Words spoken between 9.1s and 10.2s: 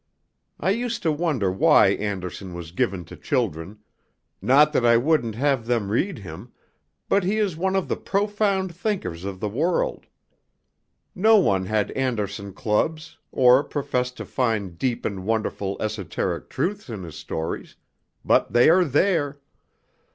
of the world.